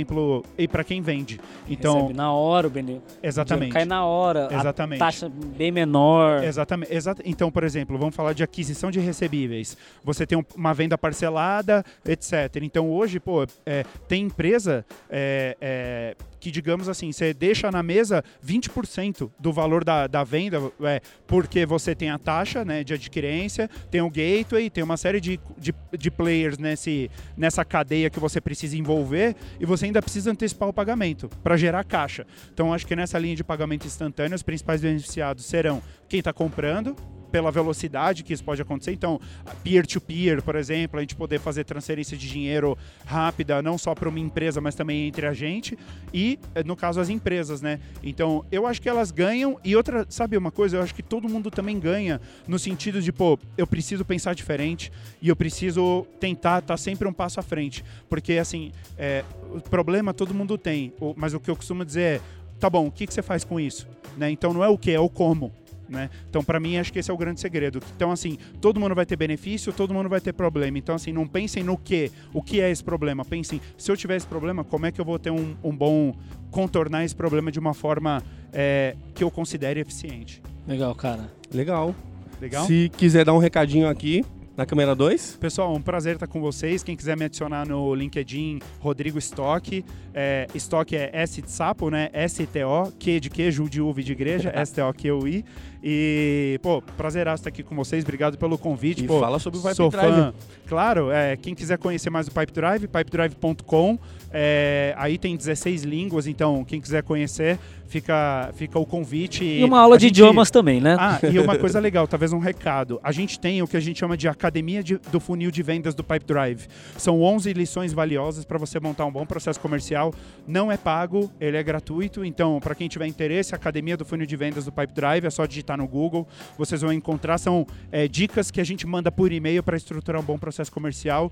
e 0.57 0.67
para 0.67 0.83
quem 0.83 1.01
vende. 1.01 1.39
Então, 1.67 1.95
Recebe 1.95 2.13
na 2.13 2.31
hora 2.33 2.67
o 2.67 2.69
benefício. 2.69 3.01
exatamente. 3.21 3.71
Cai 3.73 3.85
na 3.85 4.05
hora. 4.05 4.47
Exatamente. 4.51 4.99
Taxa 4.99 5.29
bem 5.29 5.71
menor. 5.71 6.43
Exatamente. 6.43 6.93
Exata- 6.93 7.21
Então, 7.25 7.51
por 7.51 7.63
exemplo, 7.63 7.97
vamos 7.97 8.15
falar 8.15 8.33
de 8.33 8.43
aquisição 8.43 8.89
de 8.91 8.99
recebíveis. 8.99 9.77
Você 10.03 10.25
tem 10.25 10.37
um- 10.37 10.43
uma 10.55 10.73
venda 10.73 10.97
parcelada, 10.97 11.83
etc. 12.05 12.33
Então, 12.63 12.89
hoje, 12.89 13.19
pô, 13.19 13.45
é, 13.65 13.83
tem 14.07 14.23
empresa 14.23 14.85
é, 15.09 15.57
é, 15.59 16.15
que, 16.41 16.49
digamos 16.49 16.89
assim, 16.89 17.11
você 17.11 17.33
deixa 17.35 17.71
na 17.71 17.83
mesa 17.83 18.23
20% 18.45 19.31
do 19.39 19.53
valor 19.53 19.85
da, 19.85 20.07
da 20.07 20.23
venda, 20.23 20.59
é, 20.81 20.99
porque 21.27 21.67
você 21.67 21.93
tem 21.93 22.09
a 22.09 22.17
taxa 22.17 22.65
né, 22.65 22.83
de 22.83 22.95
adquirência, 22.95 23.69
tem 23.91 24.01
o 24.01 24.09
gateway, 24.09 24.67
tem 24.67 24.83
uma 24.83 24.97
série 24.97 25.21
de, 25.21 25.39
de, 25.55 25.73
de 25.97 26.09
players 26.09 26.57
nesse, 26.57 27.11
nessa 27.37 27.63
cadeia 27.63 28.09
que 28.09 28.19
você 28.19 28.41
precisa 28.41 28.75
envolver 28.75 29.35
e 29.59 29.65
você 29.65 29.85
ainda 29.85 30.01
precisa 30.01 30.31
antecipar 30.31 30.67
o 30.67 30.73
pagamento 30.73 31.29
para 31.43 31.55
gerar 31.55 31.83
caixa. 31.83 32.25
Então, 32.51 32.73
acho 32.73 32.87
que 32.87 32.95
nessa 32.95 33.19
linha 33.19 33.35
de 33.35 33.43
pagamento 33.43 33.85
instantâneo, 33.85 34.35
os 34.35 34.41
principais 34.41 34.81
beneficiados 34.81 35.45
serão 35.45 35.81
quem 36.09 36.19
está 36.19 36.33
comprando, 36.33 36.95
pela 37.31 37.51
velocidade 37.51 38.23
que 38.23 38.33
isso 38.33 38.43
pode 38.43 38.61
acontecer. 38.61 38.91
Então, 38.91 39.19
peer-to-peer, 39.63 40.41
por 40.43 40.55
exemplo, 40.55 40.97
a 40.97 41.01
gente 41.01 41.15
poder 41.15 41.39
fazer 41.39 41.63
transferência 41.63 42.17
de 42.17 42.29
dinheiro 42.29 42.77
rápida, 43.05 43.61
não 43.61 43.77
só 43.77 43.95
para 43.95 44.09
uma 44.09 44.19
empresa, 44.19 44.59
mas 44.59 44.75
também 44.75 45.07
entre 45.07 45.25
a 45.25 45.33
gente. 45.33 45.77
E, 46.13 46.37
eh, 46.53 46.63
no 46.63 46.75
caso, 46.75 46.99
as 46.99 47.09
empresas, 47.09 47.61
né? 47.61 47.79
Então, 48.03 48.45
eu 48.51 48.67
acho 48.67 48.81
que 48.81 48.89
elas 48.89 49.11
ganham. 49.11 49.59
E 49.63 49.75
outra, 49.75 50.05
sabe 50.09 50.37
uma 50.37 50.51
coisa? 50.51 50.77
Eu 50.77 50.83
acho 50.83 50.93
que 50.93 51.03
todo 51.03 51.29
mundo 51.29 51.49
também 51.49 51.79
ganha 51.79 52.19
no 52.47 52.59
sentido 52.59 53.01
de, 53.01 53.11
pô, 53.11 53.39
eu 53.57 53.65
preciso 53.65 54.03
pensar 54.03 54.35
diferente 54.35 54.91
e 55.21 55.29
eu 55.29 55.35
preciso 55.35 56.05
tentar 56.19 56.59
estar 56.59 56.77
sempre 56.77 57.07
um 57.07 57.13
passo 57.13 57.39
à 57.39 57.43
frente. 57.43 57.83
Porque, 58.09 58.33
assim, 58.33 58.71
é, 58.97 59.23
o 59.53 59.61
problema 59.61 60.13
todo 60.13 60.33
mundo 60.33 60.57
tem. 60.57 60.93
Mas 61.15 61.33
o 61.33 61.39
que 61.39 61.49
eu 61.49 61.55
costumo 61.55 61.85
dizer 61.85 62.01
é, 62.01 62.21
tá 62.59 62.69
bom, 62.69 62.87
o 62.87 62.91
que, 62.91 63.07
que 63.07 63.13
você 63.13 63.21
faz 63.21 63.43
com 63.43 63.59
isso? 63.59 63.87
Né? 64.17 64.29
Então, 64.31 64.53
não 64.53 64.63
é 64.63 64.69
o 64.69 64.77
que, 64.77 64.91
é 64.91 64.99
o 64.99 65.09
como. 65.09 65.51
Né? 65.91 66.09
Então, 66.29 66.41
para 66.41 66.59
mim, 66.59 66.77
acho 66.77 66.93
que 66.93 66.99
esse 66.99 67.11
é 67.11 67.13
o 67.13 67.17
grande 67.17 67.41
segredo. 67.41 67.81
Então, 67.95 68.11
assim, 68.11 68.37
todo 68.61 68.79
mundo 68.79 68.95
vai 68.95 69.05
ter 69.05 69.17
benefício, 69.17 69.73
todo 69.73 69.93
mundo 69.93 70.07
vai 70.07 70.21
ter 70.21 70.31
problema. 70.31 70.77
Então, 70.77 70.95
assim, 70.95 71.11
não 71.11 71.27
pensem 71.27 71.63
no 71.63 71.77
que, 71.77 72.09
o 72.33 72.41
que 72.41 72.61
é 72.61 72.71
esse 72.71 72.83
problema. 72.83 73.25
Pensem, 73.25 73.59
se 73.77 73.91
eu 73.91 73.97
tiver 73.97 74.15
esse 74.15 74.25
problema, 74.25 74.63
como 74.63 74.85
é 74.85 74.91
que 74.91 75.01
eu 75.01 75.05
vou 75.05 75.19
ter 75.19 75.31
um, 75.31 75.55
um 75.61 75.75
bom 75.75 76.15
contornar 76.49 77.03
esse 77.03 77.15
problema 77.15 77.51
de 77.51 77.59
uma 77.59 77.73
forma 77.73 78.23
é, 78.53 78.95
que 79.13 79.23
eu 79.23 79.29
considere 79.29 79.79
eficiente. 79.79 80.41
Legal, 80.67 80.95
cara. 80.95 81.31
Legal. 81.53 81.93
Legal? 82.39 82.65
Se 82.65 82.89
quiser 82.97 83.25
dar 83.25 83.33
um 83.33 83.37
recadinho 83.37 83.87
aqui 83.87 84.25
na 84.55 84.65
câmera 84.65 84.93
2, 84.93 85.37
Pessoal, 85.39 85.73
um 85.73 85.81
prazer 85.81 86.15
estar 86.15 86.27
com 86.27 86.41
vocês. 86.41 86.83
Quem 86.83 86.95
quiser 86.95 87.15
me 87.15 87.25
adicionar 87.25 87.67
no 87.67 87.95
LinkedIn, 87.95 88.59
Rodrigo 88.79 89.17
Stock. 89.17 89.83
É, 90.13 90.45
Stock 90.55 90.95
é 90.95 91.09
S 91.13 91.41
de 91.41 91.49
sapo, 91.49 91.89
né? 91.89 92.09
S-T-O, 92.13 92.91
Q 92.99 93.19
de 93.19 93.29
queijo, 93.29 93.69
de 93.69 93.81
uva 93.81 94.03
de 94.03 94.11
igreja, 94.11 94.51
S-T-O-Q-U-I. 94.53 95.45
E, 95.83 96.59
pô, 96.61 96.81
prazeraço 96.95 97.41
estar 97.41 97.49
aqui 97.49 97.63
com 97.63 97.75
vocês. 97.75 98.03
Obrigado 98.03 98.37
pelo 98.37 98.57
convite. 98.57 99.03
e 99.03 99.07
pô, 99.07 99.19
fala 99.19 99.39
sobre 99.39 99.59
o 99.59 99.73
Sou 99.75 99.89
Drive. 99.89 100.13
fã. 100.13 100.33
Claro, 100.67 101.11
é, 101.11 101.35
quem 101.35 101.53
quiser 101.55 101.77
conhecer 101.77 102.09
mais 102.09 102.27
o 102.27 102.31
Pipe 102.31 102.51
Drive, 102.53 102.87
pipedrive.com. 102.87 103.97
É, 104.33 104.93
aí 104.97 105.17
tem 105.17 105.35
16 105.35 105.83
línguas, 105.83 106.25
então 106.27 106.63
quem 106.63 106.79
quiser 106.79 107.03
conhecer, 107.03 107.59
fica, 107.87 108.49
fica 108.55 108.79
o 108.79 108.85
convite. 108.85 109.43
E 109.43 109.61
uma 109.65 109.81
aula 109.81 109.95
A 109.95 109.97
de 109.97 110.03
gente- 110.05 110.13
idiomas 110.13 110.49
também, 110.49 110.79
né? 110.79 110.95
ah, 110.97 111.19
e 111.29 111.37
uma 111.37 111.57
coisa 111.59 111.77
legal, 111.81 112.07
talvez 112.07 112.31
um 112.31 112.39
recado. 112.39 112.97
A 113.03 113.11
gente 113.11 113.37
tem 113.37 113.61
o 113.61 113.67
que 113.67 113.75
a 113.75 113.79
gente 113.81 113.99
chama 113.99 114.15
de 114.15 114.29
Academia 114.29 114.81
de- 114.81 114.97
do 115.11 115.19
Funil 115.19 115.51
de 115.51 115.61
Vendas 115.61 115.93
do 115.93 116.01
Pipe 116.01 116.25
Drive. 116.25 116.67
São 116.95 117.21
11 117.21 117.51
lições 117.51 117.91
valiosas 117.91 118.45
para 118.45 118.57
você 118.57 118.79
montar 118.79 119.05
um 119.05 119.11
bom 119.11 119.25
processo 119.25 119.59
comercial. 119.59 120.13
Não 120.47 120.71
é 120.71 120.77
pago, 120.77 121.29
ele 121.41 121.57
é 121.57 121.63
gratuito. 121.63 122.23
Então, 122.23 122.61
para 122.61 122.73
quem 122.73 122.87
tiver 122.87 123.07
interesse, 123.07 123.53
Academia 123.53 123.97
do 123.97 124.05
Funil 124.05 124.25
de 124.25 124.35
Vendas 124.37 124.63
do 124.63 124.71
Pipe 124.71 124.93
Drive, 124.93 125.25
é 125.25 125.29
só 125.29 125.45
digitar 125.45 125.70
no 125.77 125.87
Google. 125.87 126.27
Vocês 126.57 126.81
vão 126.81 126.91
encontrar, 126.93 127.37
são 127.37 127.65
é, 127.91 128.07
dicas 128.07 128.51
que 128.51 128.61
a 128.61 128.63
gente 128.63 128.85
manda 128.87 129.11
por 129.11 129.31
e-mail 129.31 129.63
para 129.63 129.77
estruturar 129.77 130.21
um 130.21 130.25
bom 130.25 130.37
processo 130.37 130.71
comercial 130.71 131.31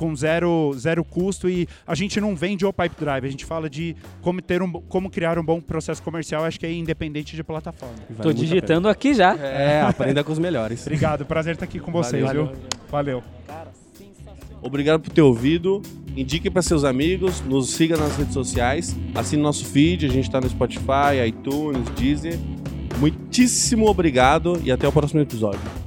com 0.00 0.16
zero, 0.16 0.72
zero 0.78 1.04
custo 1.04 1.46
e 1.46 1.68
a 1.86 1.94
gente 1.94 2.18
não 2.22 2.34
vende 2.34 2.64
o 2.64 2.72
Pipe 2.72 2.96
Drive, 2.98 3.26
a 3.26 3.30
gente 3.30 3.44
fala 3.44 3.68
de 3.68 3.94
como, 4.22 4.40
ter 4.40 4.62
um, 4.62 4.72
como 4.72 5.10
criar 5.10 5.38
um 5.38 5.44
bom 5.44 5.60
processo 5.60 6.02
comercial, 6.02 6.42
acho 6.42 6.58
que 6.58 6.64
é 6.64 6.72
independente 6.72 7.36
de 7.36 7.44
plataforma. 7.44 7.96
A 8.18 8.32
digitando 8.32 8.88
aqui 8.88 9.12
já. 9.12 9.34
É, 9.36 9.82
aprenda 9.86 10.24
com 10.24 10.32
os 10.32 10.38
melhores. 10.38 10.80
Obrigado, 10.86 11.26
prazer 11.26 11.52
estar 11.52 11.66
aqui 11.66 11.78
com 11.78 11.92
vocês, 11.92 12.24
Valeu. 12.24 12.46
viu? 12.46 12.56
Valeu. 12.90 13.22
Cara, 13.46 13.72
sensacional. 13.92 14.58
Obrigado 14.62 15.02
por 15.02 15.10
ter 15.10 15.20
ouvido. 15.20 15.82
Indique 16.16 16.48
para 16.48 16.62
seus 16.62 16.82
amigos, 16.82 17.42
nos 17.42 17.68
siga 17.68 17.96
nas 17.96 18.16
redes 18.16 18.32
sociais, 18.32 18.96
assine 19.14 19.42
nosso 19.42 19.66
feed, 19.66 20.06
a 20.06 20.08
gente 20.08 20.24
está 20.24 20.40
no 20.40 20.48
Spotify, 20.48 21.26
iTunes, 21.28 21.88
Deezer. 21.90 22.38
Muitíssimo 23.00 23.88
obrigado 23.88 24.60
e 24.62 24.70
até 24.70 24.86
o 24.86 24.92
próximo 24.92 25.20
episódio. 25.22 25.79